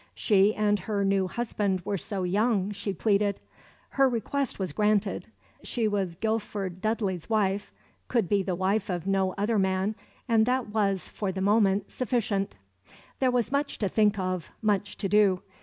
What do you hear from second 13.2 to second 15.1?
was much to think of, much to